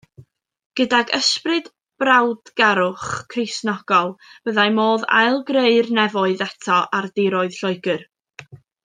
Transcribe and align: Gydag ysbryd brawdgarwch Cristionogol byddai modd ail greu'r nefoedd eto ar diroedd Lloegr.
Gydag 0.79 1.11
ysbryd 1.17 1.67
brawdgarwch 2.03 3.05
Cristionogol 3.33 4.09
byddai 4.49 4.65
modd 4.79 5.05
ail 5.21 5.37
greu'r 5.51 5.91
nefoedd 5.99 6.43
eto 6.51 6.79
ar 7.01 7.09
diroedd 7.21 7.61
Lloegr. 7.63 8.05